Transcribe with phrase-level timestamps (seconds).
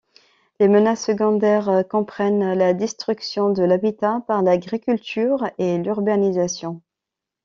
[0.59, 6.81] Les menaces secondaires comprennent la destruction de l'habitat par l'agriculture et l'urbanisation.